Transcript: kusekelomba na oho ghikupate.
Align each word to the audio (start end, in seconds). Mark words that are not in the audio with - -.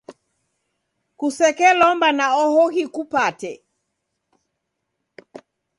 kusekelomba 1.19 2.07
na 2.17 2.25
oho 2.43 2.61
ghikupate. 2.73 3.51